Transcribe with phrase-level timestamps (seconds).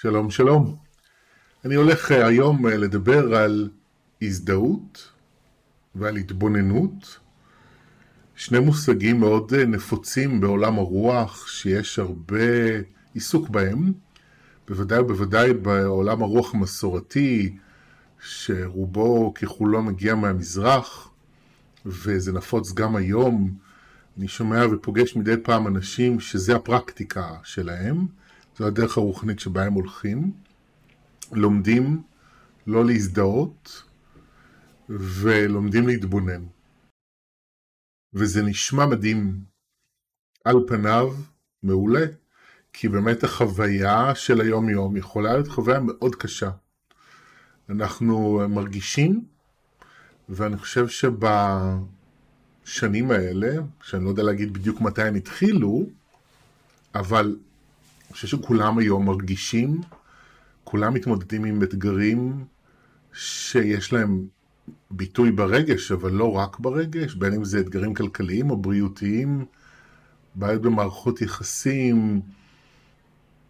[0.00, 0.76] שלום שלום.
[1.64, 3.70] אני הולך אה, היום אה, לדבר על
[4.22, 5.12] הזדהות
[5.94, 7.18] ועל התבוננות,
[8.34, 12.38] שני מושגים מאוד אה, נפוצים בעולם הרוח שיש הרבה
[13.14, 13.92] עיסוק בהם,
[14.68, 17.56] בוודאי ובוודאי בעולם הרוח המסורתי,
[18.20, 21.10] שרובו ככולו מגיע מהמזרח,
[21.86, 23.54] וזה נפוץ גם היום.
[24.18, 28.06] אני שומע ופוגש מדי פעם אנשים שזה הפרקטיקה שלהם,
[28.58, 30.32] זו הדרך הרוחנית שבה הם הולכים,
[31.32, 32.02] לומדים
[32.66, 33.82] לא להזדהות
[34.88, 36.44] ולומדים להתבונן.
[38.14, 39.44] וזה נשמע מדהים
[40.44, 41.14] על פניו,
[41.62, 42.06] מעולה,
[42.72, 46.50] כי באמת החוויה של היום יום יכולה להיות חוויה מאוד קשה.
[47.68, 49.24] אנחנו מרגישים,
[50.28, 51.80] ואני חושב שבשנים
[53.10, 55.86] האלה, שאני לא יודע להגיד בדיוק מתי הם התחילו,
[56.94, 57.36] אבל
[58.20, 59.80] חושב שכולם היום מרגישים,
[60.64, 62.44] כולם מתמודדים עם אתגרים
[63.12, 64.26] שיש להם
[64.90, 69.44] ביטוי ברגש, אבל לא רק ברגש, בין אם זה אתגרים כלכליים או בריאותיים,
[70.34, 72.20] בעיות במערכות יחסים,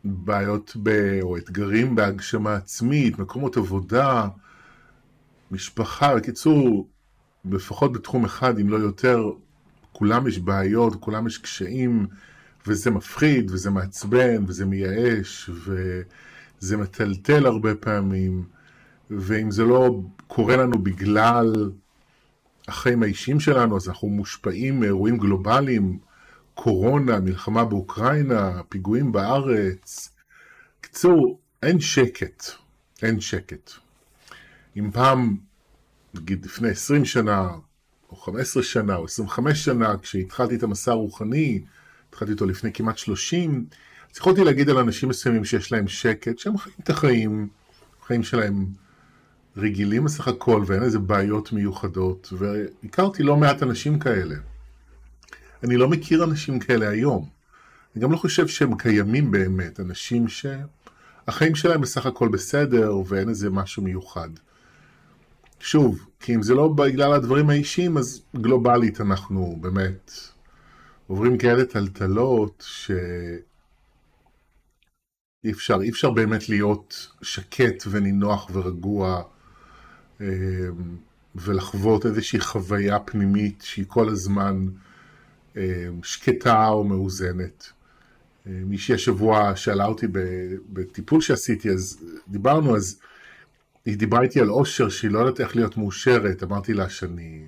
[0.05, 1.19] בעיות ב...
[1.22, 4.28] או אתגרים בהגשמה עצמית, מקומות עבודה,
[5.50, 6.89] משפחה, בקיצור,
[7.50, 9.24] לפחות בתחום אחד, אם לא יותר,
[9.92, 12.06] כולם יש בעיות, כולם יש קשיים,
[12.69, 18.44] וזה מפחיד, וזה מעצבן, וזה מייאש, וזה מטלטל הרבה פעמים,
[19.11, 21.70] ואם זה לא קורה לנו בגלל
[22.69, 25.98] החיים האישיים שלנו, אז אנחנו מושפעים מאירועים גלובליים,
[26.55, 30.11] קורונה, מלחמה באוקראינה, פיגועים בארץ.
[30.80, 32.44] קצור, אין שקט,
[33.02, 33.70] אין שקט.
[34.77, 35.36] אם פעם,
[36.14, 37.48] נגיד לפני 20 שנה,
[38.11, 41.62] או 15 שנה, או 25 שנה, כשהתחלתי את המסע הרוחני,
[42.19, 43.67] התחלתי אותו לפני כמעט 30,
[44.12, 47.48] אז יכולתי להגיד על אנשים מסוימים שיש להם שקט, שהם חיים את החיים,
[48.02, 48.67] החיים שלהם
[49.56, 54.34] רגילים בסך הכל, ואין איזה בעיות מיוחדות, והכרתי לא מעט אנשים כאלה.
[55.64, 57.29] אני לא מכיר אנשים כאלה היום.
[57.95, 63.50] אני גם לא חושב שהם קיימים באמת, אנשים שהחיים שלהם בסך הכל בסדר, ואין איזה
[63.50, 64.30] משהו מיוחד.
[65.61, 70.12] שוב, כי אם זה לא בגלל הדברים האישיים, אז גלובלית אנחנו באמת
[71.08, 72.91] עוברים כאלה טלטלות ש...
[75.45, 79.23] אי אפשר, אי אפשר באמת להיות שקט ונינוח ורגוע
[80.20, 80.27] אמ,
[81.35, 84.67] ולחוות איזושהי חוויה פנימית שהיא כל הזמן
[85.57, 85.63] אמ,
[86.02, 87.73] שקטה או מאוזנת.
[88.47, 90.07] מישהי השבוע שאלה אותי
[90.73, 93.01] בטיפול שעשיתי, אז דיברנו, אז
[93.85, 97.45] היא דיברה איתי על אושר שהיא לא יודעת איך להיות מאושרת, אמרתי לה שאני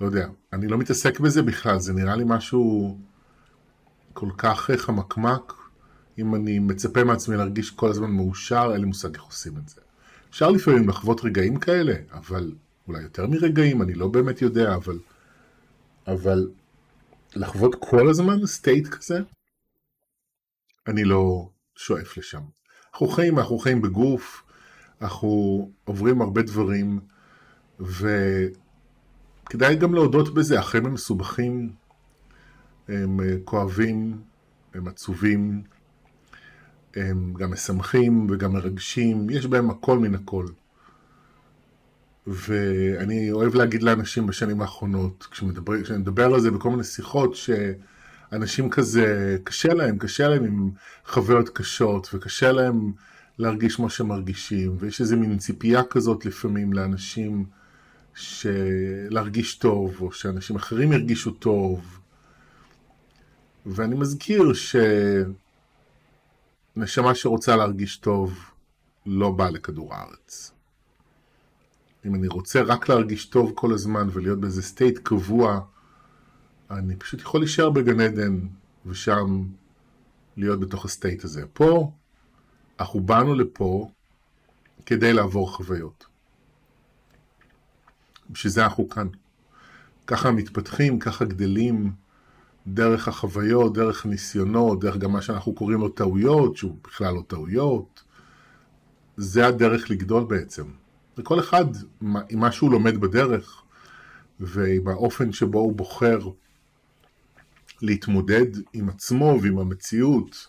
[0.00, 2.98] לא יודע, אני לא מתעסק בזה בכלל, זה נראה לי משהו
[4.12, 5.52] כל כך חמקמק.
[6.18, 9.80] אם אני מצפה מעצמי להרגיש כל הזמן מאושר, אין לי מושג איך עושים את זה.
[10.30, 12.52] אפשר לפעמים לחוות רגעים כאלה, אבל
[12.88, 14.98] אולי יותר מרגעים, אני לא באמת יודע, אבל...
[16.06, 16.48] אבל
[17.36, 19.20] לחוות כל הזמן סטייט כזה,
[20.86, 22.42] אני לא שואף לשם.
[22.92, 24.42] אנחנו חיים, אנחנו חיים בגוף,
[25.02, 27.00] אנחנו עוברים הרבה דברים,
[27.80, 28.08] ו...
[29.50, 31.70] כדאי גם להודות בזה, החיים הם מסובכים,
[32.88, 34.18] הם אה, כואבים,
[34.74, 35.62] הם עצובים,
[36.96, 40.46] הם גם משמחים וגם מרגשים, יש בהם הכל מן הכל.
[42.26, 48.70] ואני אוהב להגיד לאנשים בשנים האחרונות, כשמדבר, כשאני מדבר על זה בכל מיני שיחות, שאנשים
[48.70, 50.70] כזה, קשה להם, קשה להם עם
[51.06, 52.92] חוויות קשות, וקשה להם
[53.38, 57.46] להרגיש מה שמרגישים, ויש איזה מין ציפייה כזאת לפעמים לאנשים
[59.10, 62.00] להרגיש טוב, או שאנשים אחרים ירגישו טוב.
[63.66, 64.52] ואני מזכיר
[66.76, 68.50] שנשמה שרוצה להרגיש טוב
[69.06, 70.52] לא באה לכדור הארץ.
[72.06, 75.60] אם אני רוצה רק להרגיש טוב כל הזמן ולהיות באיזה state קבוע,
[76.70, 78.38] אני פשוט יכול להישאר בגן עדן
[78.86, 79.44] ושם
[80.36, 81.42] להיות בתוך ה state הזה.
[81.52, 81.90] פה,
[82.80, 83.90] אנחנו באנו לפה
[84.86, 86.06] כדי לעבור חוויות.
[88.30, 89.08] בשביל זה אנחנו כאן.
[90.06, 91.92] ככה מתפתחים, ככה גדלים,
[92.66, 98.02] דרך החוויות, דרך הניסיונות, דרך גם מה שאנחנו קוראים לו טעויות, שהוא בכלל לא טעויות.
[99.16, 100.64] זה הדרך לגדול בעצם.
[101.18, 101.64] וכל אחד
[102.28, 103.62] עם מה שהוא לומד בדרך,
[104.40, 106.18] ועם האופן שבו הוא בוחר
[107.82, 110.46] להתמודד עם עצמו ועם המציאות,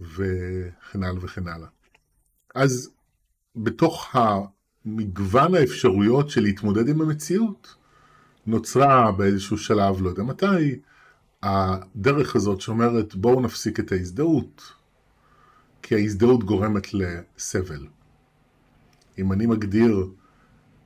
[0.00, 1.68] וכן הלאה וכן הלאה.
[2.54, 2.90] אז
[3.56, 4.16] בתוך.
[4.86, 7.74] מגוון האפשרויות של להתמודד עם המציאות
[8.46, 10.78] נוצרה באיזשהו שלב, לא יודע מתי,
[11.42, 14.72] הדרך הזאת שאומרת בואו נפסיק את ההזדהות.
[15.82, 17.86] כי ההזדהות גורמת לסבל.
[19.18, 20.10] אם אני מגדיר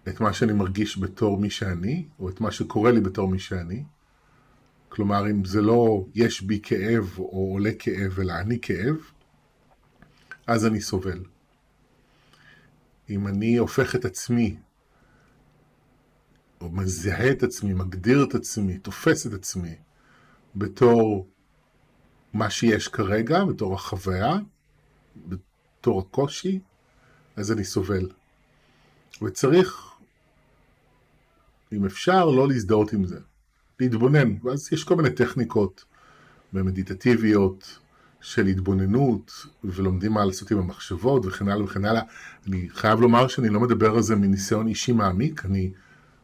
[0.08, 3.84] את מה שאני מרגיש בתור מי שאני, או את מה שקורה לי בתור מי שאני,
[4.88, 8.96] כלומר, אם זה לא יש בי כאב או עולה כאב, אלא אני כאב,
[10.46, 11.22] אז אני סובל.
[13.10, 14.56] אם אני הופך את עצמי,
[16.60, 19.74] או מזהה את עצמי, מגדיר את עצמי, תופס את עצמי,
[20.56, 21.26] בתור
[22.32, 24.34] מה שיש כרגע, בתור החוויה,
[25.28, 26.60] בתור הקושי,
[27.36, 28.08] אז אני סובל.
[29.22, 29.90] וצריך,
[31.72, 33.20] אם אפשר, לא להזדהות עם זה.
[33.80, 35.84] להתבונן, ואז יש כל מיני טכניקות
[36.52, 37.78] מדיטטיביות
[38.20, 42.02] של התבוננות, ולומדים מה לעשות עם המחשבות וכן הלאה וכן הלאה.
[42.48, 45.70] אני חייב לומר שאני לא מדבר על זה מניסיון אישי מעמיק, אני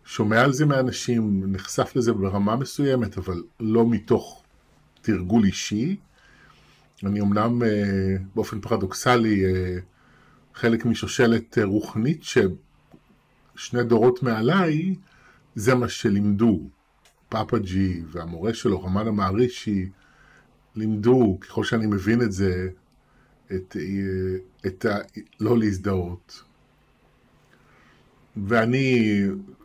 [0.05, 4.43] שומע על זה מאנשים, נחשף לזה ברמה מסוימת, אבל לא מתוך
[5.03, 5.97] תרגול אישי.
[7.05, 9.79] אני אמנם אה, באופן פרדוקסלי אה,
[10.55, 14.95] חלק משושלת רוחנית ששני דורות מעליי,
[15.55, 16.69] זה מה שלימדו.
[17.29, 19.89] פאפה ג'י והמורה שלו, רמנה מערישי,
[20.77, 22.69] לימדו, ככל שאני מבין את זה,
[23.55, 23.77] את,
[24.67, 24.99] את ה...
[25.41, 26.43] לא להזדהות.
[28.37, 29.23] ואני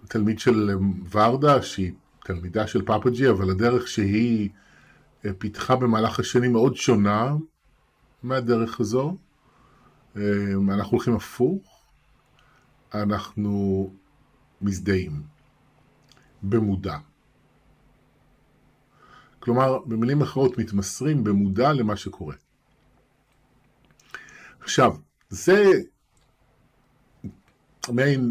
[0.07, 0.69] תלמיד של
[1.11, 1.91] ורדה, שהיא
[2.23, 4.49] תלמידה של פאפה ג'י, אבל הדרך שהיא
[5.37, 7.35] פיתחה במהלך השנים מאוד שונה
[8.23, 9.15] מהדרך הזו.
[10.15, 11.85] אנחנו הולכים הפוך,
[12.93, 13.93] אנחנו
[14.61, 15.21] מזדהים,
[16.43, 16.97] במודע.
[19.41, 22.35] כלומר, במילים אחרות, מתמסרים במודע למה שקורה.
[24.59, 24.95] עכשיו,
[25.29, 25.63] זה
[27.89, 28.29] מעין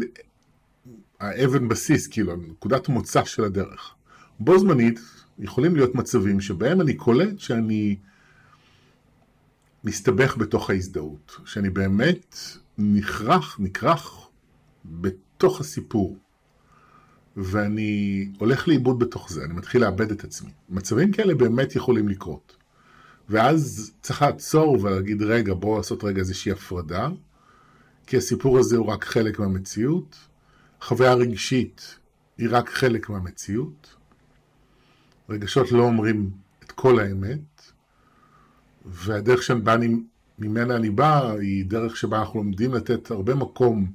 [1.19, 3.95] האבן בסיס, כאילו, נקודת מוצא של הדרך.
[4.39, 4.99] בו זמנית,
[5.39, 7.97] יכולים להיות מצבים שבהם אני קולט שאני
[9.83, 12.35] מסתבך בתוך ההזדהות, שאני באמת
[12.77, 14.27] נכרך, נכרך
[14.85, 16.17] בתוך הסיפור.
[17.37, 20.51] ואני הולך לאיבוד בתוך זה, אני מתחיל לאבד את עצמי.
[20.69, 22.55] מצבים כאלה באמת יכולים לקרות.
[23.29, 27.09] ואז צריך לעצור ולהגיד, רגע, בואו לעשות רגע איזושהי הפרדה,
[28.07, 30.15] כי הסיפור הזה הוא רק חלק מהמציאות,
[30.81, 31.97] חוויה רגשית
[32.37, 33.95] היא רק חלק מהמציאות,
[35.29, 36.31] רגשות לא אומרים
[36.63, 37.71] את כל האמת,
[38.85, 43.91] והדרך שממנה אני בא היא דרך שבה אנחנו לומדים לתת הרבה מקום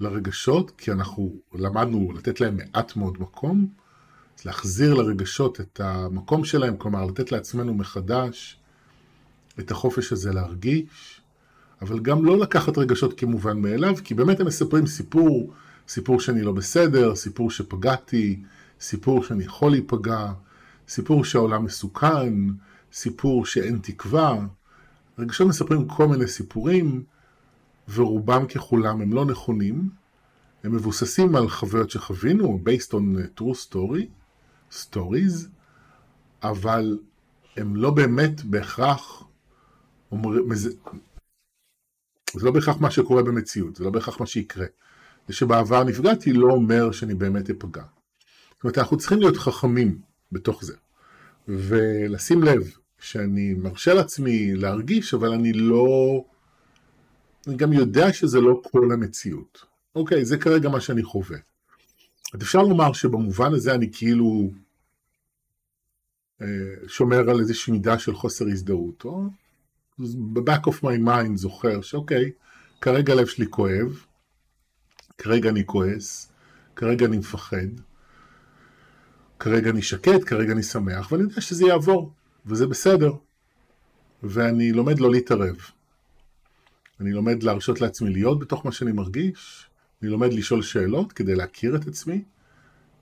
[0.00, 3.68] לרגשות, כי אנחנו למדנו לתת להם מעט מאוד מקום,
[4.38, 8.60] אז להחזיר לרגשות את המקום שלהם, כלומר לתת לעצמנו מחדש
[9.58, 11.20] את החופש הזה להרגיש,
[11.82, 15.52] אבל גם לא לקחת רגשות כמובן מאליו, כי באמת הם מספרים סיפור,
[15.88, 18.42] סיפור שאני לא בסדר, סיפור שפגעתי,
[18.80, 20.32] סיפור שאני יכול להיפגע,
[20.88, 22.34] סיפור שהעולם מסוכן,
[22.92, 24.46] סיפור שאין תקווה.
[25.18, 27.04] רגשות מספרים כל מיני סיפורים,
[27.88, 29.90] ורובם ככולם הם לא נכונים,
[30.64, 34.04] הם מבוססים על חוויות שחווינו, based on true story,
[34.72, 35.48] stories,
[36.42, 36.98] אבל
[37.56, 39.24] הם לא באמת בהכרח,
[42.34, 44.66] זה לא בהכרח מה שקורה במציאות, זה לא בהכרח מה שיקרה.
[45.28, 47.82] זה שבעבר נפגעתי לא אומר שאני באמת אפגע.
[48.50, 50.00] זאת אומרת, אנחנו צריכים להיות חכמים
[50.32, 50.76] בתוך זה,
[51.48, 56.24] ולשים לב שאני מרשה לעצמי להרגיש, אבל אני לא...
[57.50, 59.64] אני גם יודע שזה לא כל המציאות.
[59.94, 61.38] אוקיי, זה כרגע מה שאני חווה.
[62.34, 64.50] אז אפשר לומר שבמובן הזה אני כאילו
[66.42, 66.46] אה,
[66.86, 69.24] שומר על איזושהי מידה של חוסר הזדהות, או
[69.98, 72.30] ב-back of my mind זוכר שאוקיי,
[72.80, 74.04] כרגע הלב שלי כואב,
[75.18, 76.32] כרגע אני כועס,
[76.76, 77.70] כרגע אני מפחד,
[79.38, 82.12] כרגע אני שקט, כרגע אני שמח, ואני יודע שזה יעבור,
[82.46, 83.12] וזה בסדר.
[84.22, 85.56] ואני לומד לא להתערב.
[87.00, 89.66] אני לומד להרשות לעצמי להיות בתוך מה שאני מרגיש,
[90.02, 92.22] אני לומד לשאול שאלות כדי להכיר את עצמי,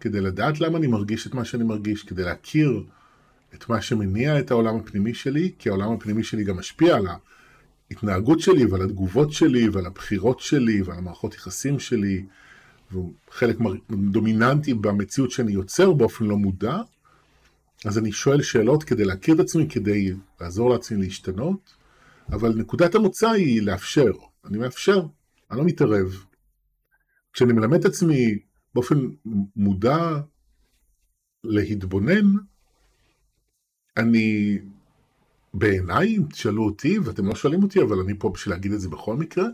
[0.01, 2.85] כדי לדעת למה אני מרגיש את מה שאני מרגיש, כדי להכיר
[3.55, 7.07] את מה שמניע את העולם הפנימי שלי, כי העולם הפנימי שלי גם משפיע על
[7.91, 12.25] ההתנהגות שלי ועל התגובות שלי ועל הבחירות שלי ועל המערכות יחסים שלי,
[12.91, 13.57] והוא חלק
[13.91, 16.77] דומיננטי במציאות שאני יוצר באופן לא מודע,
[17.85, 21.78] אז אני שואל שאלות כדי להכיר את עצמי, כדי לעזור לעצמי להשתנות,
[22.33, 24.13] אבל נקודת המוצא היא לאפשר.
[24.45, 25.07] אני מאפשר,
[25.51, 26.25] אני לא מתערב.
[27.33, 28.39] כשאני מלמד את עצמי
[28.75, 29.09] באופן
[29.57, 30.21] מודע
[31.45, 32.27] להתבונן,
[33.97, 34.59] אני,
[35.55, 38.89] בעיניי, אם תשאלו אותי, ואתם לא שואלים אותי, אבל אני פה בשביל להגיד את זה
[38.89, 39.45] בכל מקרה,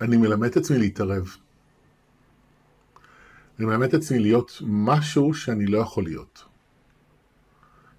[0.00, 1.36] אני מלמד את עצמי להתערב.
[3.58, 6.44] אני מלמד את עצמי להיות משהו שאני לא יכול להיות.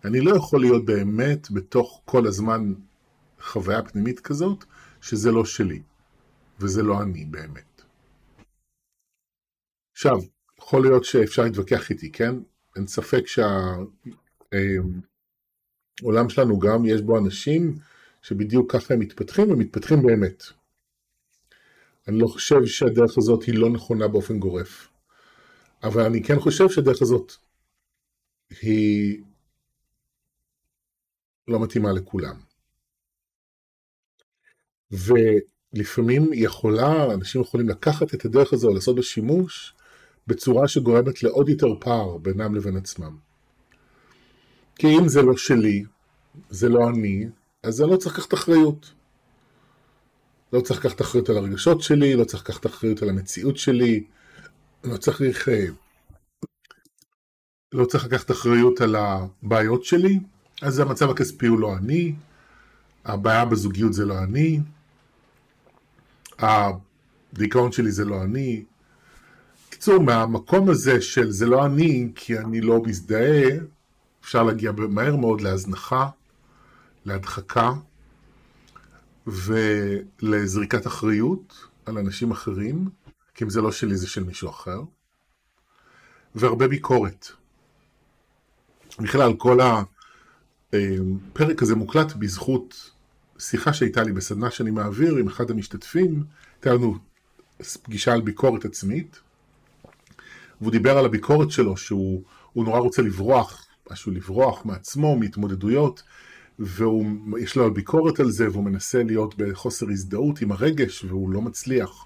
[0.05, 2.73] אני לא יכול להיות באמת בתוך כל הזמן
[3.41, 4.65] חוויה פנימית כזאת,
[5.01, 5.81] שזה לא שלי,
[6.59, 7.81] וזה לא אני באמת.
[9.93, 10.17] עכשיו,
[10.59, 12.35] יכול להיות שאפשר להתווכח איתי, כן?
[12.75, 13.85] אין ספק שהעולם
[16.25, 17.75] אה, שלנו גם, יש בו אנשים
[18.21, 20.43] שבדיוק ככה הם מתפתחים, ומתפתחים באמת.
[22.07, 24.87] אני לא חושב שהדרך הזאת היא לא נכונה באופן גורף.
[25.83, 27.31] אבל אני כן חושב שהדרך הזאת
[28.61, 29.23] היא
[31.47, 32.46] לא מתאימה לכולם.
[34.91, 39.73] ולפעמים יכולה, אנשים יכולים לקחת את הדרך הזו, לעשות בה שימוש,
[40.27, 43.17] בצורה שגורמת לעוד יותר פער בינם לבין עצמם.
[44.75, 45.83] כי אם זה לא שלי,
[46.49, 47.27] זה לא אני,
[47.63, 48.91] אז אני לא צריך לקחת אחריות.
[50.53, 54.03] לא צריך לקחת אחריות על הרגשות שלי, לא צריך לקחת אחריות על המציאות שלי,
[54.83, 55.65] לא צריך, אה,
[57.73, 60.19] לא צריך לקחת אחריות על הבעיות שלי,
[60.61, 62.15] אז המצב הכספי הוא לא אני,
[63.05, 64.59] הבעיה בזוגיות זה לא אני,
[66.39, 68.63] הדיכאון שלי זה לא אני.
[69.69, 73.47] קיצור, מהמקום הזה של זה לא אני, כי אני לא מזדהה,
[74.21, 76.09] אפשר להגיע מהר מאוד להזנחה,
[77.05, 77.71] להדחקה
[79.27, 82.89] ולזריקת אחריות על אנשים אחרים,
[83.35, 84.81] כי אם זה לא שלי זה של מישהו אחר,
[86.35, 87.27] והרבה ביקורת.
[88.99, 89.59] בכלל, כל
[90.73, 92.91] הפרק הזה מוקלט בזכות
[93.39, 96.23] שיחה שהייתה לי בסדנה שאני מעביר עם אחד המשתתפים,
[96.55, 96.97] הייתה לנו
[97.83, 99.19] פגישה על ביקורת עצמית,
[100.61, 102.23] והוא דיבר על הביקורת שלו, שהוא
[102.55, 106.03] נורא רוצה לברוח, משהו לברוח מעצמו, מהתמודדויות,
[106.59, 112.05] ויש לו ביקורת על זה, והוא מנסה להיות בחוסר הזדהות עם הרגש, והוא לא מצליח.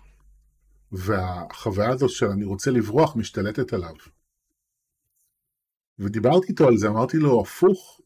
[0.91, 3.95] והחוויה הזאת של אני רוצה לברוח משתלטת עליו.
[5.99, 8.00] ודיברתי איתו על זה, אמרתי לו, הפוך,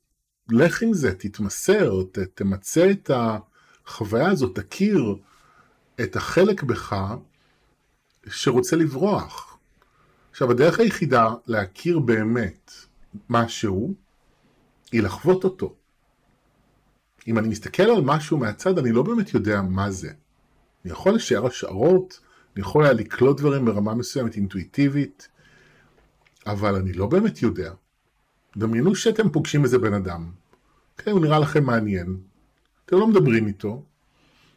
[0.49, 5.15] לך עם זה, תתמסר, ת, תמצה את החוויה הזאת, תכיר
[6.01, 6.95] את החלק בך
[8.27, 9.57] שרוצה לברוח.
[10.31, 12.71] עכשיו, הדרך היחידה להכיר באמת
[13.29, 13.93] משהו,
[14.91, 15.75] היא לחוות אותו.
[17.27, 20.11] אם אני מסתכל על משהו מהצד, אני לא באמת יודע מה זה.
[20.85, 22.19] אני יכול לשער השערות,
[22.55, 25.27] אני יכול היה לקלוט דברים ברמה מסוימת אינטואיטיבית,
[26.47, 27.73] אבל אני לא באמת יודע.
[28.57, 30.29] דמיינו שאתם פוגשים איזה בן אדם,
[30.97, 32.17] כן, הוא נראה לכם מעניין,
[32.85, 33.83] אתם לא מדברים איתו,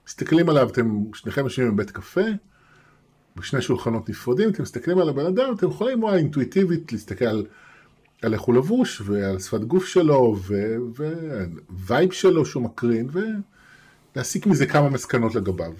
[0.07, 2.21] מסתכלים עליו, אתם שניכם יושבים בבית קפה,
[3.37, 7.47] בשני שולחנות נפרדים, אתם מסתכלים על הבן אדם, אתם יכולים וואי אינטואיטיבית להסתכל על,
[8.23, 10.37] על איך הוא לבוש, ועל שפת גוף שלו,
[11.71, 13.09] ו vibe שלו שהוא מקרין,
[14.14, 15.73] ולהסיק מזה כמה מסקנות לגביו.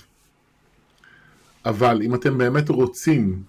[1.65, 3.43] אבל אם אתם באמת רוצים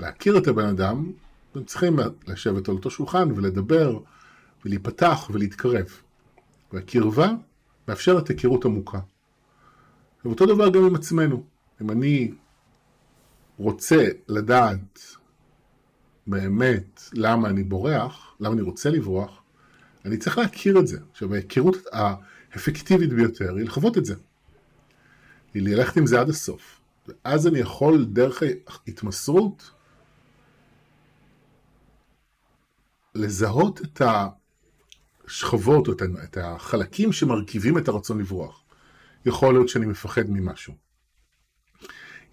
[0.00, 1.12] להכיר את הבן אדם,
[1.54, 3.98] אתם צריכים לשבת על אותו שולחן ולדבר
[4.64, 5.86] ולהיפתח ולהתקרב.
[6.72, 7.28] והקרבה
[7.88, 9.00] מאפשרת היכרות עמוקה.
[10.24, 11.44] ואותו דבר גם עם עצמנו.
[11.82, 12.32] אם אני
[13.58, 15.00] רוצה לדעת
[16.26, 19.42] באמת למה אני בורח, למה אני רוצה לברוח,
[20.04, 20.98] אני צריך להכיר את זה.
[21.10, 24.14] עכשיו, ההיכרות האפקטיבית ביותר היא לחוות את זה.
[25.54, 26.80] היא ללכת עם זה עד הסוף.
[27.08, 28.42] ואז אני יכול דרך
[28.86, 29.70] ההתמסרות
[33.14, 34.02] לזהות את
[35.26, 35.92] השכבות או
[36.24, 38.64] את החלקים שמרכיבים את הרצון לברוח.
[39.26, 40.74] יכול להיות שאני מפחד ממשהו.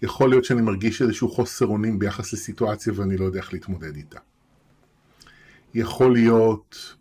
[0.02, 4.18] יכול להיות שאני מרגיש איזשהו חוסר אונים ביחס לסיטואציה ואני לא יודע איך להתמודד איתה.
[5.74, 6.96] יכול להיות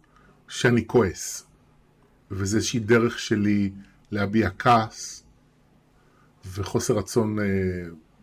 [0.48, 1.48] שאני כועס,
[2.32, 3.72] וזה איזושהי דרך שלי
[4.12, 5.24] להביע כעס
[6.46, 7.46] וחוסר רצון אה,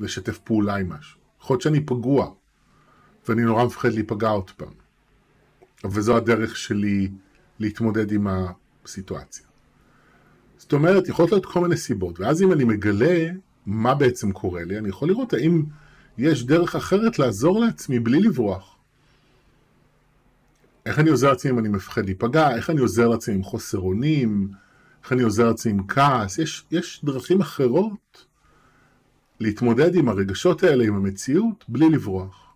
[0.00, 1.20] לשתף פעולה עם משהו.
[1.40, 2.30] יכול להיות שאני פגוע,
[3.28, 4.87] ואני נורא מפחד להיפגע עוד פעם.
[5.84, 7.08] וזו הדרך שלי
[7.58, 8.26] להתמודד עם
[8.84, 9.46] הסיטואציה.
[10.58, 13.30] זאת אומרת, יכולות להיות כל מיני סיבות, ואז אם אני מגלה
[13.66, 15.62] מה בעצם קורה לי, אני יכול לראות האם
[16.18, 18.76] יש דרך אחרת לעזור לעצמי בלי לברוח.
[20.86, 24.48] איך אני עוזר לעצמי אם אני מפחד להיפגע, איך אני עוזר לעצמי עם חוסר אונים,
[25.02, 28.26] איך אני עוזר לעצמי עם כעס, יש, יש דרכים אחרות
[29.40, 32.47] להתמודד עם הרגשות האלה, עם המציאות, בלי לברוח.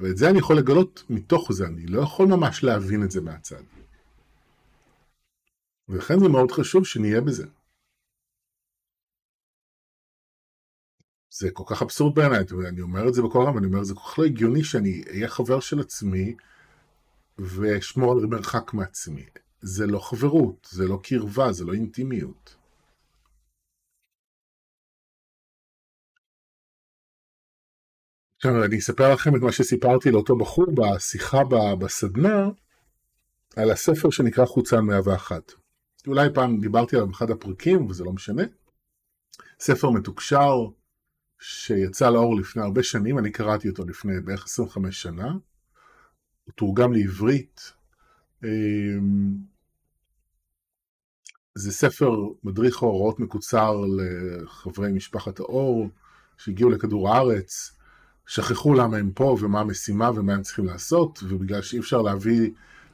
[0.00, 3.62] ואת זה אני יכול לגלות מתוך זה, אני לא יכול ממש להבין את זה מהצד.
[5.88, 7.46] ולכן זה מאוד חשוב שנהיה בזה.
[11.30, 14.00] זה כל כך אבסורד בעיניי, אני אומר את זה בכל רם, אני אומר, זה כל
[14.00, 16.34] כך לא הגיוני שאני אהיה חבר של עצמי
[17.38, 19.26] ואשמור על מרחק מעצמי.
[19.60, 22.57] זה לא חברות, זה לא קרבה, זה לא אינטימיות.
[28.38, 31.38] עכשיו אני אספר לכם את מה שסיפרתי לאותו בחור בשיחה
[31.80, 32.48] בסדנה
[33.56, 35.52] על הספר שנקרא חוצן 101.
[36.06, 38.42] אולי פעם דיברתי עליו באחד הפרקים, וזה לא משנה.
[39.60, 40.54] ספר מתוקשר
[41.40, 45.32] שיצא לאור לפני הרבה שנים, אני קראתי אותו לפני בערך 25 שנה.
[46.44, 47.72] הוא תורגם לעברית.
[48.44, 49.36] אמ,
[51.54, 52.10] זה ספר
[52.44, 55.88] מדריך הוראות מקוצר לחברי משפחת האור
[56.36, 57.77] שהגיעו לכדור הארץ,
[58.28, 62.50] שכחו למה הם פה ומה המשימה ומה הם צריכים לעשות, ובגלל שאי אפשר להביא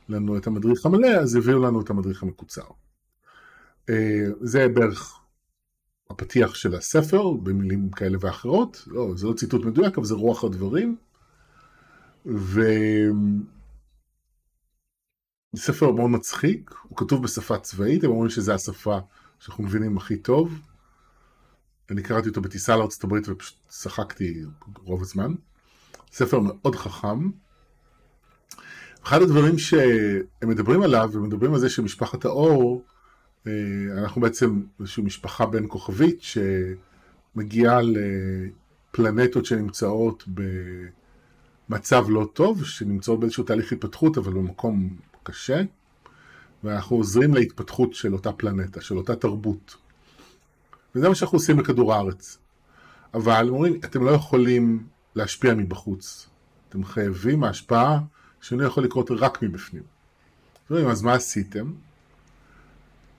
[0.08, 2.66] לנו את המדריך המלא, אז הביאו לנו את המדריך המקוצר.
[3.90, 5.20] אה, זה בערך
[6.10, 10.96] הפתיח של הספר, במילים כאלה ואחרות, לא, זה לא ציטוט מדויק, אבל זה רוח הדברים.
[12.26, 12.60] ו...
[15.56, 18.98] ספר מאוד מצחיק, הוא כתוב בשפה צבאית, הם אומרים שזו השפה
[19.38, 20.60] שאנחנו מבינים הכי טוב.
[21.90, 24.42] אני קראתי אותו בטיסה לארצות הברית ופשוט צחקתי
[24.84, 25.34] רוב הזמן.
[26.12, 27.30] ספר מאוד חכם.
[29.02, 32.84] אחד הדברים שהם מדברים עליו, הם מדברים על זה שמשפחת האור,
[33.46, 33.52] אה,
[33.98, 40.24] אנחנו בעצם איזושהי משפחה בין כוכבית שמגיעה לפלנטות שנמצאות
[41.68, 45.62] במצב לא טוב, שנמצאות באיזשהו תהליך התפתחות, אבל במקום קשה,
[46.64, 49.83] ואנחנו עוזרים להתפתחות של אותה פלנטה, של אותה תרבות.
[50.94, 52.38] וזה מה שאנחנו עושים בכדור הארץ.
[53.14, 56.28] אבל אומרים, אתם לא יכולים להשפיע מבחוץ.
[56.68, 58.00] אתם חייבים, ההשפעה
[58.40, 59.82] שינוי יכול לקרות רק מבפנים.
[60.70, 61.72] אומרים, אז מה עשיתם?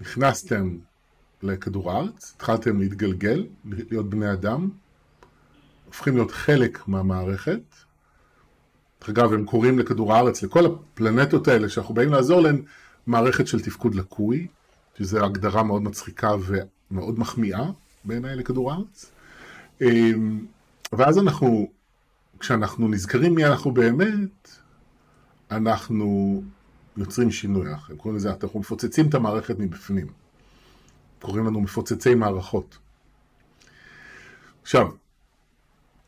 [0.02, 0.78] נכנסתם
[1.44, 4.70] לכדור הארץ, התחלתם להתגלגל, להיות בני אדם,
[5.86, 7.62] הופכים להיות חלק מהמערכת,
[9.00, 12.62] דרך אגב, הם קוראים לכדור הארץ, לכל הפלנטות האלה שאנחנו באים לעזור להן,
[13.08, 14.48] מערכת של תפקוד לקוי,
[14.98, 16.30] שזו הגדרה מאוד מצחיקה
[16.92, 17.72] ומאוד מחמיאה
[18.04, 19.12] בעיניי לכדור הארץ.
[19.82, 20.46] אמ,
[20.94, 21.70] ואז אנחנו,
[22.40, 24.50] כשאנחנו נזכרים מי אנחנו באמת,
[25.52, 26.42] אנחנו
[26.98, 30.08] יוצרים שינוי, אנחנו קוראים לזה, אנחנו מפוצצים את המערכת מבפנים.
[31.22, 32.78] קוראים לנו מפוצצי מערכות.
[34.62, 34.88] עכשיו,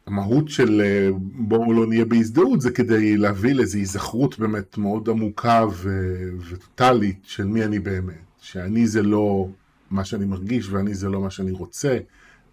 [0.05, 5.65] המהות של אה, בואו לא נהיה בהזדהות זה כדי להביא לאיזו היזכרות באמת מאוד עמוקה
[6.49, 8.15] וטוטאלית של מי אני באמת.
[8.41, 9.47] שאני זה לא
[9.89, 11.97] מה שאני מרגיש ואני זה לא מה שאני רוצה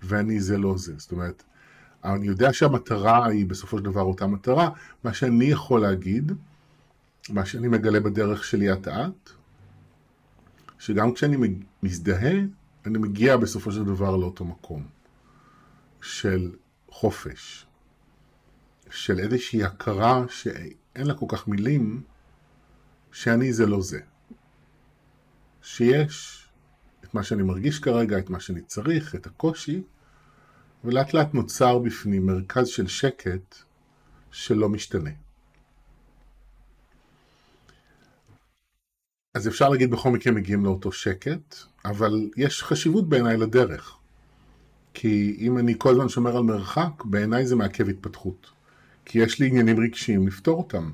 [0.03, 0.95] ואני זה לא זה.
[0.97, 1.43] זאת אומרת,
[2.05, 4.71] אני יודע שהמטרה היא בסופו של דבר אותה מטרה.
[5.05, 6.33] מה שאני יכול להגיד,
[7.31, 9.31] מה שאני מגלה בדרך שלי את האט,
[10.79, 11.37] שגם כשאני
[11.83, 12.35] מזדהה,
[12.87, 14.87] אני מגיע בסופו של דבר לאותו מקום
[16.03, 16.53] של
[16.89, 17.67] חופש,
[18.91, 22.03] של איזושהי הכרה שאין לה כל כך מילים,
[23.13, 24.01] שאני זה לא זה.
[25.63, 26.44] שיש
[27.15, 29.83] מה שאני מרגיש כרגע, את מה שאני צריך, את הקושי,
[30.85, 33.57] ולאט לאט נוצר בפנים מרכז של שקט
[34.31, 35.11] שלא משתנה.
[39.35, 43.97] אז אפשר להגיד בכל מקרה מגיעים לאותו שקט, אבל יש חשיבות בעיניי לדרך.
[44.95, 48.51] כי אם אני כל הזמן שומר על מרחק, בעיניי זה מעכב התפתחות.
[49.05, 50.91] כי יש לי עניינים רגשיים לפתור אותם.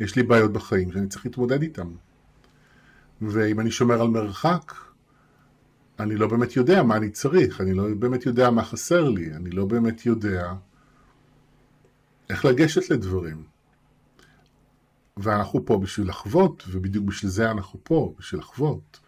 [0.00, 1.90] יש לי בעיות בחיים שאני צריך להתמודד איתם.
[3.22, 4.72] ואם אני שומר על מרחק,
[6.00, 9.50] אני לא באמת יודע מה אני צריך, אני לא באמת יודע מה חסר לי, אני
[9.50, 10.54] לא באמת יודע
[12.30, 13.44] איך לגשת לדברים.
[15.16, 19.00] ואנחנו פה בשביל לחוות, ובדיוק בשביל זה אנחנו פה, בשביל לחוות.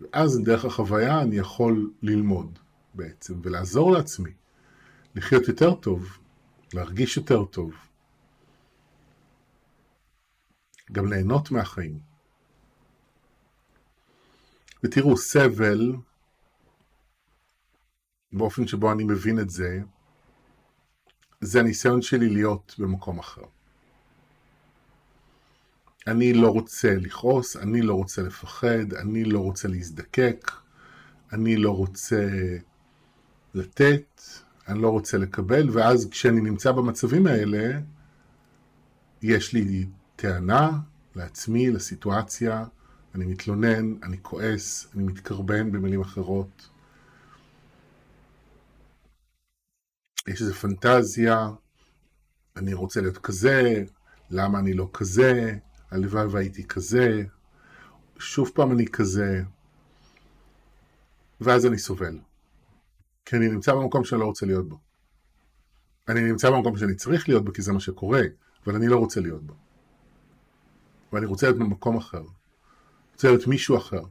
[0.00, 2.58] ואז דרך החוויה אני יכול ללמוד.
[2.96, 4.32] בעצם, ולעזור לעצמי
[5.14, 6.18] לחיות יותר טוב,
[6.74, 7.74] להרגיש יותר טוב,
[10.92, 11.98] גם ליהנות מהחיים.
[14.84, 15.92] ותראו, סבל,
[18.32, 19.80] באופן שבו אני מבין את זה,
[21.40, 23.42] זה הניסיון שלי להיות במקום אחר.
[26.06, 30.50] אני לא רוצה לכעוס, אני לא רוצה לפחד, אני לא רוצה להזדקק,
[31.32, 32.28] אני לא רוצה
[33.54, 34.22] לתת,
[34.68, 37.80] אני לא רוצה לקבל, ואז כשאני נמצא במצבים האלה,
[39.22, 39.86] יש לי
[40.16, 40.70] טענה
[41.14, 42.64] לעצמי, לסיטואציה,
[43.14, 46.68] אני מתלונן, אני כועס, אני מתקרבן במילים אחרות.
[50.26, 51.48] יש איזו פנטזיה,
[52.56, 53.84] אני רוצה להיות כזה,
[54.30, 55.58] למה אני לא כזה,
[55.90, 57.24] הלוואי והייתי כזה,
[58.18, 59.42] שוב פעם אני כזה,
[61.40, 62.18] ואז אני סובל.
[63.24, 64.78] כי אני נמצא במקום שאני לא רוצה להיות בו.
[66.08, 68.22] אני נמצא במקום שאני צריך להיות בו כי זה מה שקורה,
[68.66, 69.54] אבל אני לא רוצה להיות בו.
[71.12, 72.22] ואני רוצה להיות במקום אחר.
[73.12, 74.02] רוצה להיות מישהו אחר.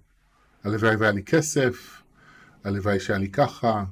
[0.64, 2.02] הלוואי והיה לי כסף,
[2.64, 3.84] הלוואי שהיה לי ככה,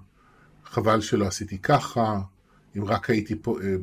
[0.73, 2.21] חבל שלא עשיתי ככה,
[2.77, 3.75] אם רק הייתי אה,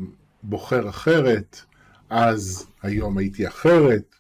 [0.42, 1.61] בוחר אחרת,
[2.11, 4.14] אז היום הייתי אחרת.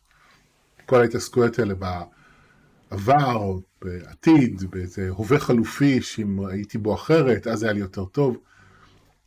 [0.86, 7.80] כל ההתעסקויות האלה בעבר, בעתיד, באיזה הווה חלופי, שאם הייתי בו אחרת, אז היה לי
[7.80, 8.36] יותר טוב.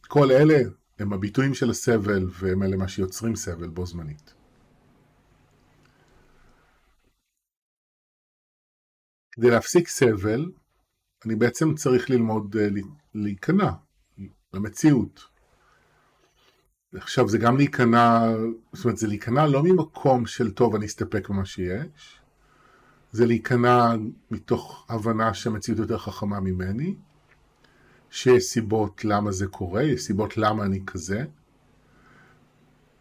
[0.07, 0.59] כל אלה
[0.99, 4.33] הם הביטויים של הסבל, והם אלה מה שיוצרים סבל בו זמנית.
[9.31, 10.45] כדי להפסיק סבל,
[11.25, 12.67] אני בעצם צריך ללמוד אה,
[13.15, 13.71] להיכנע
[14.53, 15.23] למציאות.
[16.93, 18.19] עכשיו זה גם להיכנע,
[18.73, 22.19] זאת אומרת זה להיכנע לא ממקום של טוב אני אסתפק במה שיש,
[23.11, 23.95] זה להיכנע
[24.31, 26.95] מתוך הבנה שהמציאות יותר חכמה ממני,
[28.09, 31.25] שיש סיבות למה זה קורה, יש סיבות למה אני כזה.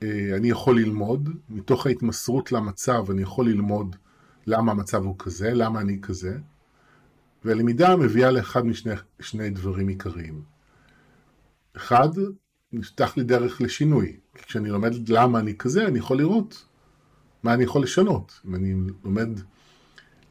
[0.03, 3.97] אה, אני יכול ללמוד, מתוך ההתמסרות למצב אני יכול ללמוד
[4.47, 6.39] למה המצב הוא כזה, למה אני כזה,
[7.45, 10.43] והלמידה מביאה לאחד משני דברים עיקריים.
[11.77, 12.09] אחד,
[12.73, 14.17] נפתח לי דרך לשינוי.
[14.35, 16.65] כשאני לומד למה אני כזה, אני יכול לראות
[17.43, 18.41] מה אני יכול לשנות.
[18.47, 18.75] אם אני
[19.05, 19.29] לומד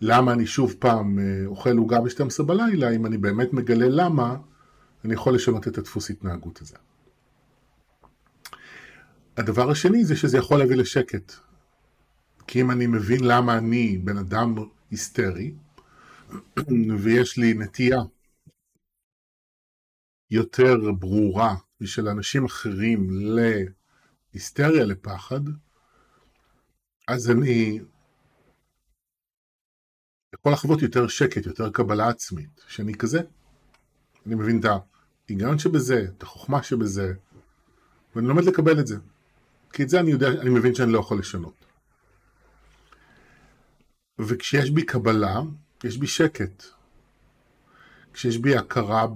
[0.02, 4.36] למה אני שוב פעם אה, אוכל עוגה ב-12 בלילה, אם אני באמת מגלה למה,
[5.06, 6.76] אני יכול לשנות את הדפוס התנהגות הזה.
[9.38, 11.34] הדבר השני זה שזה יכול להביא לשקט.
[12.48, 14.56] כי אם אני מבין למה אני בן אדם
[14.92, 15.54] היסטרי,
[17.00, 18.00] ויש לי נטייה
[20.32, 23.08] יותר ברורה משל אנשים אחרים
[24.34, 25.42] להיסטריה, לפחד,
[27.08, 27.80] אז אני
[30.36, 33.22] יכול לחוות יותר שקט, יותר קבלה עצמית, שאני כזה.
[34.26, 34.66] אני מבין את
[35.28, 37.14] ההיגיון שבזה, את החוכמה שבזה,
[38.16, 38.96] ואני לומד לקבל את זה.
[39.74, 41.66] כי את זה אני יודע, אני מבין שאני לא יכול לשנות.
[44.20, 45.40] וכשיש בי קבלה,
[45.84, 46.64] יש בי שקט.
[48.14, 49.08] כשיש בי הכרה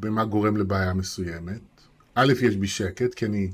[0.00, 1.62] במה גורם לבעיה מסוימת,
[2.14, 3.50] א', יש בי שקט, כי אני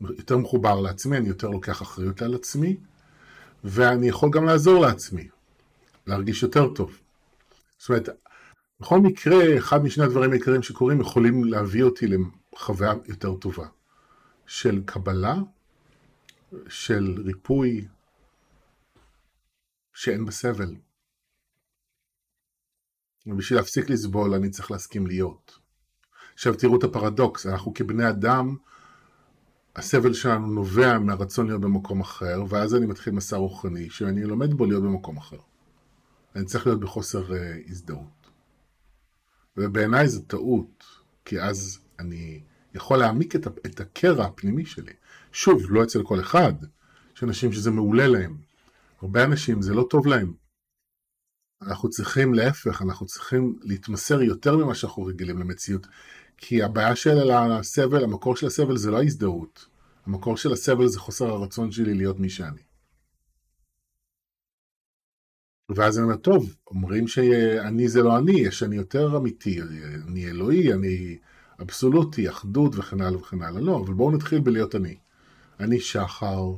[0.00, 2.76] יותר מחובר לעצמי, אני יותר לוקח אחריות על עצמי,
[3.64, 5.28] ואני יכול גם לעזור לעצמי,
[6.06, 6.98] להרגיש יותר טוב.
[7.78, 8.08] זאת אומרת,
[8.80, 12.06] בכל מקרה, אחד משני הדברים העיקריים שקורים יכולים להביא אותי
[12.52, 13.66] לחוויה יותר טובה,
[14.46, 15.36] של קבלה,
[16.68, 17.84] של ריפוי,
[20.02, 20.76] שאין בסבל.
[23.26, 25.58] ובשביל להפסיק לסבול אני צריך להסכים להיות.
[26.34, 28.56] עכשיו תראו את הפרדוקס, אנחנו כבני אדם,
[29.76, 34.66] הסבל שלנו נובע מהרצון להיות במקום אחר, ואז אני מתחיל מסע רוחני, שאני לומד בו
[34.66, 35.38] להיות במקום אחר.
[36.36, 38.30] אני צריך להיות בחוסר uh, הזדהות.
[39.56, 40.84] ובעיניי זו טעות,
[41.24, 42.40] כי אז אני
[42.74, 44.92] יכול להעמיק את, את הקרע הפנימי שלי.
[45.32, 46.54] שוב, לא אצל כל אחד,
[47.16, 48.51] יש אנשים שזה מעולה להם.
[49.02, 50.32] הרבה אנשים זה לא טוב להם.
[51.62, 55.86] אנחנו צריכים להפך, אנחנו צריכים להתמסר יותר ממה שאנחנו רגילים למציאות.
[56.36, 59.66] כי הבעיה של הסבל, המקור של הסבל זה לא ההזדהות.
[60.06, 62.62] המקור של הסבל זה חוסר הרצון שלי להיות מי שאני.
[65.76, 69.60] ואז אני אומר, טוב, אומרים שאני זה לא אני, יש אני יותר אמיתי,
[70.08, 71.18] אני אלוהי, אני
[71.62, 73.60] אבסולוטי, אחדות וכן הלאה וכן הלאה.
[73.60, 74.96] לא, אבל בואו נתחיל בלהיות אני.
[75.60, 76.54] אני שחר,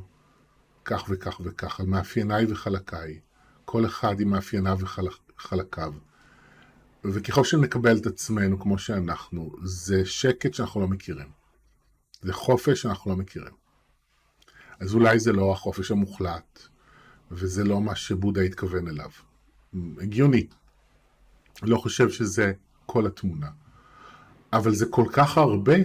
[0.85, 3.19] כך וכך וכך, על מאפייניי וחלקיי.
[3.65, 5.93] כל אחד עם מאפייניו וחלקיו.
[7.03, 11.31] וככל שנקבל את עצמנו כמו שאנחנו, זה שקט שאנחנו לא מכירים.
[12.21, 13.53] זה חופש שאנחנו לא מכירים.
[14.79, 16.67] אז אולי זה לא החופש המוחלט,
[17.31, 19.09] וזה לא מה שבודה התכוון אליו.
[20.01, 20.47] הגיוני.
[21.63, 22.53] לא חושב שזה
[22.85, 23.49] כל התמונה.
[24.53, 25.75] אבל זה כל כך הרבה,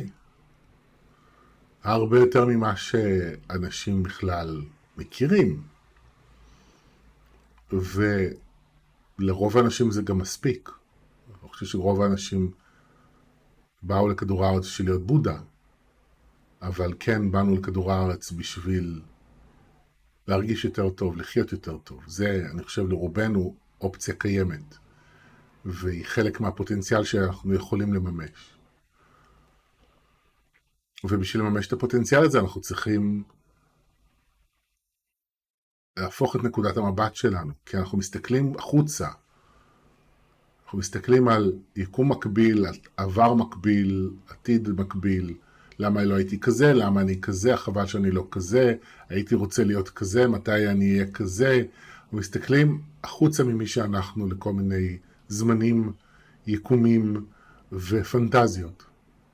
[1.82, 4.62] הרבה יותר ממה שאנשים בכלל
[4.96, 5.62] מכירים.
[9.18, 10.70] ולרוב האנשים זה גם מספיק.
[11.28, 12.50] אני חושב שרוב האנשים
[13.82, 15.40] באו לכדור הארץ בשביל להיות בודה,
[16.62, 19.00] אבל כן באנו לכדור הארץ בשביל
[20.28, 22.02] להרגיש יותר טוב, לחיות יותר טוב.
[22.06, 24.74] זה, אני חושב, לרובנו אופציה קיימת,
[25.64, 28.54] והיא חלק מהפוטנציאל שאנחנו יכולים לממש.
[31.04, 33.22] ובשביל לממש את הפוטנציאל הזה אנחנו צריכים
[36.00, 39.08] להפוך את נקודת המבט שלנו, כי אנחנו מסתכלים החוצה.
[40.64, 45.34] אנחנו מסתכלים על יקום מקביל, עבר מקביל, עתיד מקביל,
[45.78, 48.74] למה לא הייתי כזה, למה אני כזה, חבל שאני לא כזה,
[49.08, 51.62] הייתי רוצה להיות כזה, מתי אני אהיה כזה.
[52.02, 55.92] אנחנו מסתכלים החוצה ממי שאנחנו לכל מיני זמנים,
[56.46, 57.26] יקומים
[57.72, 58.84] ופנטזיות.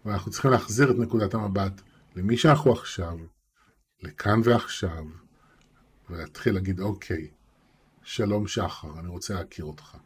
[0.05, 1.81] ואנחנו צריכים להחזיר את נקודת המבט
[2.17, 3.19] למי שאנחנו עכשיו,
[4.03, 5.26] לכאן ועכשיו.
[6.11, 7.29] ולהתחיל להגיד, אוקיי,
[8.03, 9.97] שלום שחר, אני רוצה להכיר אותך.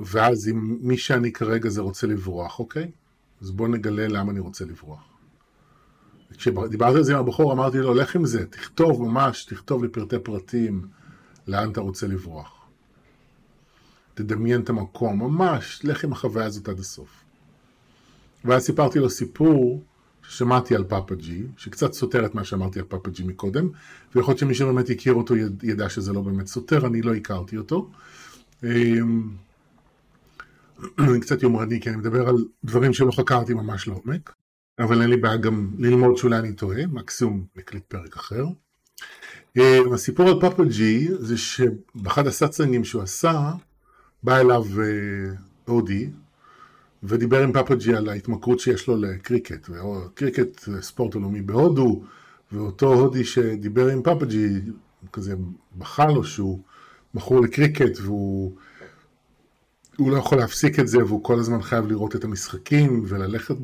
[0.00, 2.90] ואז אם מי שאני כרגע זה רוצה לברוח, אוקיי?
[3.40, 5.02] אז בואו נגלה למה אני רוצה לברוח.
[6.36, 10.88] כשדיברתי על זה עם הבחור, אמרתי לו, לך עם זה, תכתוב ממש, תכתוב לפרטי פרטים
[11.46, 12.66] לאן אתה רוצה לברוח.
[14.14, 17.24] תדמיין את המקום, ממש, לך עם החוויה הזאת עד הסוף.
[18.44, 19.82] ואז סיפרתי לו סיפור
[20.28, 23.68] ששמעתי על פאפה ג'י, שקצת סותר את מה שאמרתי על פאפה ג'י מקודם,
[24.14, 27.90] ויכול להיות שמי שבאמת הכיר אותו ידע שזה לא באמת סותר, אני לא הכרתי אותו.
[28.64, 29.28] אמ,
[30.98, 34.34] אני קצת יומרני, כי אני מדבר על דברים שלא חקרתי ממש לעומק,
[34.78, 38.44] אבל אין לי בעיה גם ללמוד שאולי אני טועה, מקסימום נקליט פרק אחר.
[39.56, 43.52] אמ, הסיפור על פאפג'י זה שבאחד הסאצנגים שהוא עשה,
[44.22, 45.34] בא אליו אה,
[45.64, 46.10] הודי,
[47.02, 49.70] ודיבר עם פאפג'י על ההתמכרות שיש לו לקריקט.
[50.14, 52.02] קריקט זה ספורט עולמי בהודו,
[52.52, 54.48] ואותו הודי שדיבר עם פאפג'י,
[55.12, 55.34] כזה
[55.76, 56.60] בכה לו שהוא
[57.14, 58.56] מכור לקריקט, והוא
[59.98, 63.56] לא יכול להפסיק את זה, והוא כל הזמן חייב לראות את המשחקים, וללכת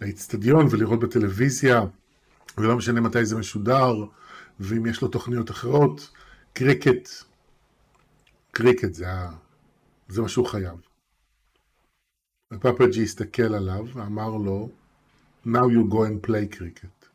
[0.00, 1.82] לאצטדיון ולראות בטלוויזיה,
[2.58, 4.04] ולא משנה מתי זה משודר,
[4.60, 6.10] ואם יש לו תוכניות אחרות,
[6.52, 7.08] קריקט,
[8.50, 9.06] קריקט זה,
[10.08, 10.93] זה מה שהוא חייב.
[12.54, 14.70] ופאפג'י הסתכל עליו ואמר לו,
[15.46, 17.06] Now you go and play cricket.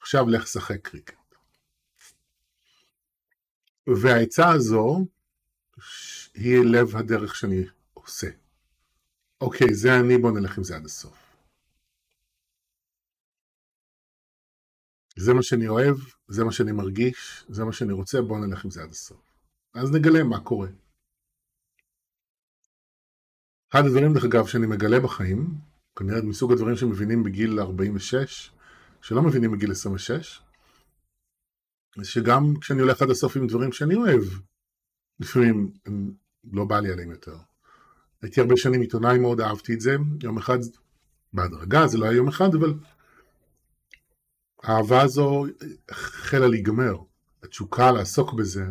[0.00, 1.34] עכשיו לך שחק קריקט.
[3.86, 5.06] והעצה הזו
[6.34, 8.30] היא לב הדרך שאני עושה.
[9.40, 11.36] אוקיי, זה אני, בוא נלך עם זה עד הסוף.
[15.16, 15.96] זה מה שאני אוהב,
[16.28, 19.20] זה מה שאני מרגיש, זה מה שאני רוצה, בוא נלך עם זה עד הסוף.
[19.74, 20.68] אז נגלה מה קורה.
[23.72, 25.54] אחד הדברים, דרך אגב, שאני מגלה בחיים,
[25.96, 28.50] כנראה מסוג הדברים שמבינים בגיל 46,
[29.02, 30.42] שלא מבינים בגיל 26,
[31.96, 34.22] זה שגם כשאני הולך עד הסוף עם דברים שאני אוהב,
[35.20, 35.72] לפעמים
[36.52, 37.36] לא בא לי עליהם יותר.
[38.22, 40.58] הייתי הרבה שנים עיתונאי מאוד, אהבתי את זה, יום אחד,
[41.32, 42.74] בהדרגה, זה לא היה יום אחד, אבל
[44.62, 45.44] האהבה הזו
[45.88, 46.96] החלה להיגמר.
[47.42, 48.64] התשוקה לעסוק בזה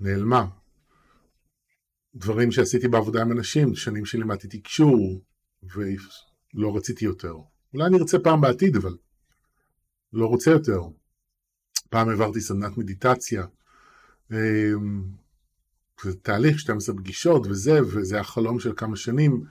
[0.00, 0.46] נעלמה.
[2.16, 5.20] דברים שעשיתי בעבודה עם אנשים, שנים שלימדתי תקשור,
[5.62, 7.34] ולא רציתי יותר.
[7.74, 8.96] אולי אני ארצה פעם בעתיד, אבל
[10.12, 10.80] לא רוצה יותר.
[11.90, 13.46] פעם העברתי סדנת מדיטציה.
[14.30, 14.36] אמ,
[16.02, 19.44] זה תהליך, 12 פגישות וזה, וזה היה חלום של כמה שנים,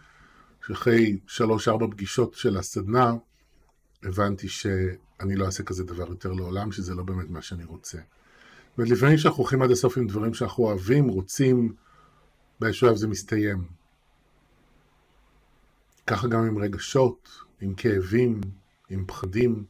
[0.67, 3.13] שאחרי 3-4 פגישות של הסדנה,
[4.03, 7.97] הבנתי שאני לא אעשה כזה דבר יותר לעולם, שזה לא באמת מה שאני רוצה.
[8.77, 11.73] ולפעמים כשאנחנו הולכים עד הסוף עם דברים שאנחנו אוהבים, רוצים,
[12.59, 13.67] באיזשהו שלב זה מסתיים.
[16.07, 17.29] ככה גם עם רגשות,
[17.61, 18.41] עם כאבים,
[18.89, 19.65] עם פחדים.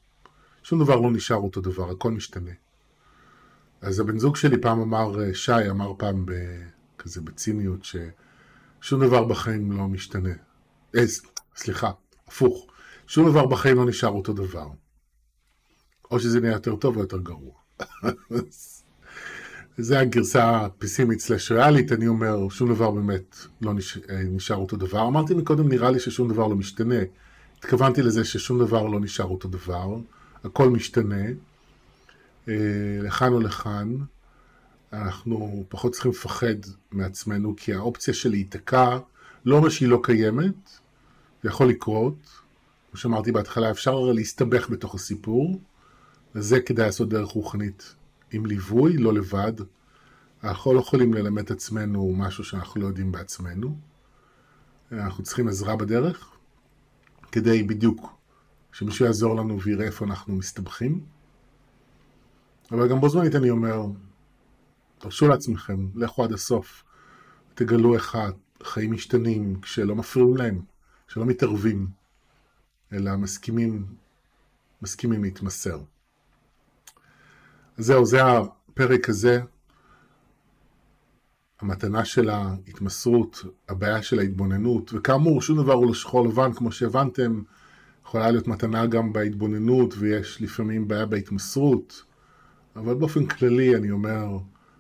[0.64, 2.52] שום דבר לא נשאר אותו דבר, הכל משתנה.
[3.82, 6.26] אז הבן זוג שלי פעם אמר, שי אמר פעם
[6.98, 10.34] כזה בציניות, ששום דבר בחיים לא משתנה.
[10.96, 11.04] אה,
[11.56, 11.92] סליחה,
[12.28, 12.68] הפוך.
[13.08, 14.68] שום דבר בחיים לא נשאר אותו דבר.
[16.12, 17.54] או שזה נהיה יותר טוב או יותר גרוע.
[19.78, 23.98] זה הגרסה הפסימית סלש ריאלית, אני אומר, שום דבר באמת לא נש...
[23.98, 25.08] אה, נשאר אותו דבר.
[25.08, 26.96] אמרתי מקודם, נראה לי ששום דבר לא משתנה.
[27.60, 29.98] התכוונתי לזה ששום דבר לא נשאר אותו דבר,
[30.44, 31.26] הכל משתנה,
[32.48, 32.54] אה,
[33.02, 33.96] לכאן או לכאן.
[34.94, 36.56] אנחנו פחות צריכים לפחד
[36.92, 38.98] מעצמנו, כי האופציה של להיתקע,
[39.46, 40.70] לא אומר שהיא לא קיימת,
[41.44, 42.16] זה יכול לקרות.
[42.92, 45.60] כמו שאמרתי בהתחלה, אפשר להסתבך בתוך הסיפור,
[46.36, 47.96] וזה כדאי לעשות דרך רוחנית.
[48.36, 49.54] עם ליווי, לא לבד.
[50.44, 53.78] אנחנו לא יכולים ללמד את עצמנו משהו שאנחנו לא יודעים בעצמנו.
[54.92, 56.32] אנחנו צריכים עזרה בדרך,
[57.32, 58.18] כדי בדיוק
[58.72, 61.06] שמישהו יעזור לנו ויראה איפה אנחנו מסתבכים.
[62.72, 63.82] אבל גם בו זמנית אני אומר,
[64.98, 66.84] תרשו לעצמכם, לכו עד הסוף,
[67.54, 68.18] תגלו איך
[68.62, 70.62] החיים משתנים כשלא מפריעים להם,
[71.08, 71.88] שלא מתערבים,
[72.94, 73.86] אלא מסכימים,
[74.82, 75.80] מסכימים להתמסר.
[77.78, 79.42] זהו, זה הפרק הזה.
[81.62, 87.42] המתנה של ההתמסרות, הבעיה של ההתבוננות, וכאמור, שום דבר הוא לא שחור לבן, כמו שהבנתם,
[88.06, 92.04] יכולה להיות מתנה גם בהתבוננות, ויש לפעמים בעיה בהתמסרות,
[92.76, 94.26] אבל באופן כללי אני אומר,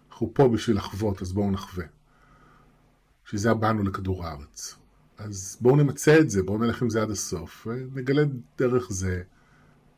[0.10, 1.86] אנחנו פה בשביל לחוות, אז בואו נחווה.
[3.26, 4.76] בשביל זה באנו לכדור הארץ.
[5.18, 8.24] אז בואו נמצה את זה, בואו נלך עם זה עד הסוף, ונגלה
[8.58, 9.24] דרך זה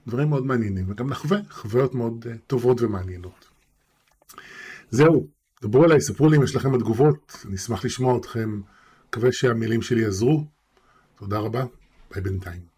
[0.07, 3.45] דברים מאוד מעניינים, וגם נחווה חוויות מאוד uh, טובות ומעניינות.
[4.89, 5.27] זהו,
[5.61, 8.61] דברו אליי, ספרו לי אם יש לכם תגובות, אני אשמח לשמוע אתכם,
[9.09, 10.45] מקווה שהמילים שלי יעזרו.
[11.15, 11.65] תודה רבה,
[12.11, 12.76] ביי בינתיים.